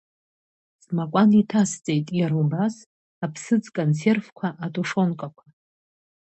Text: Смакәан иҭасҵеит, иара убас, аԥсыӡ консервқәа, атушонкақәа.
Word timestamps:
Смакәан 0.83 1.29
иҭасҵеит, 1.41 2.07
иара 2.19 2.35
убас, 2.43 2.75
аԥсыӡ 3.25 3.65
консервқәа, 3.75 4.47
атушонкақәа. 4.65 5.45